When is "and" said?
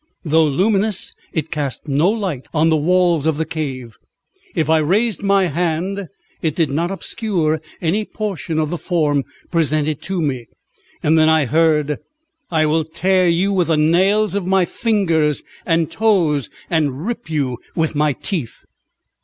15.67-15.91, 16.67-17.05